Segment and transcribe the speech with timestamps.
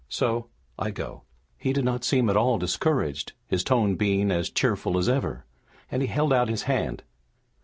[0.09, 0.47] So,
[0.79, 1.25] I go."
[1.59, 5.45] He did not seem at all discouraged, his tone being as cheerful as ever,
[5.91, 7.03] and he held out his hand.